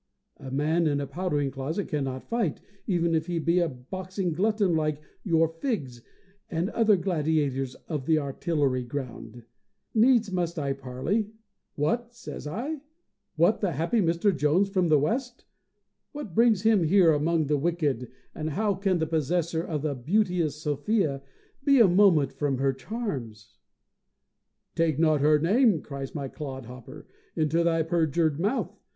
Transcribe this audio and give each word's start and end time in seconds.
A 0.37 0.49
man 0.49 0.87
in 0.87 0.99
a 0.99 1.05
powdering 1.05 1.51
closet 1.51 1.87
cannot 1.87 2.27
fight, 2.27 2.59
even 2.87 3.13
if 3.13 3.27
he 3.27 3.37
be 3.37 3.59
a 3.59 3.69
boxing 3.69 4.33
glutton 4.33 4.75
like 4.75 4.99
your 5.23 5.47
Figs 5.47 6.01
and 6.49 6.71
other 6.71 6.95
gladiators 6.97 7.75
of 7.87 8.07
the 8.07 8.17
Artillery 8.17 8.83
Ground. 8.83 9.43
Needs 9.93 10.31
must 10.31 10.57
I 10.57 10.73
parley. 10.73 11.29
"What," 11.75 12.15
says 12.15 12.47
I, 12.47 12.81
"what, 13.35 13.61
the 13.61 13.73
happy 13.73 14.01
Mr. 14.01 14.35
Jones 14.35 14.69
from 14.69 14.87
the 14.87 14.97
West! 14.97 15.45
What 16.13 16.33
brings 16.33 16.63
him 16.63 16.83
here 16.85 17.11
among 17.11 17.45
the 17.45 17.59
wicked, 17.59 18.09
and 18.33 18.49
how 18.49 18.73
can 18.73 18.97
the 18.97 19.05
possessor 19.05 19.61
of 19.61 19.83
the 19.83 19.93
beauteous 19.93 20.55
Sophia 20.59 21.21
be 21.63 21.79
a 21.79 21.87
moment 21.87 22.33
from 22.33 22.57
her 22.57 22.73
charms?" 22.73 23.59
"Take 24.73 24.97
not 24.97 25.21
her 25.21 25.37
name," 25.37 25.79
cries 25.83 26.15
my 26.15 26.27
clod 26.27 26.65
hopper, 26.65 27.05
"into 27.35 27.63
thy 27.63 27.83
perjured 27.83 28.39
mouth. 28.39 28.75